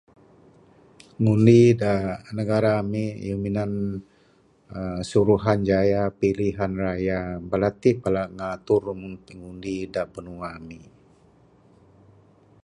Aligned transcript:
Ngundi 1.19 1.59
da 1.81 1.93
negara 2.37 2.71
ami 2.81 3.05
minan 3.43 3.71
uhh 4.75 4.99
suruhanjaya 5.09 6.03
pilihan 6.19 6.71
raya 6.85 7.19
Bala 7.49 7.69
ti 7.81 7.91
pala 8.03 8.23
ngatur 8.37 8.83
ngundi 9.37 9.75
da 9.93 10.03
binua 10.13 10.47
ami 10.59 10.79